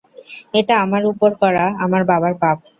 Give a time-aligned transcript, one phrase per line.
[0.53, 2.57] “এটা আমার উপর করা আমার বাবার পাপ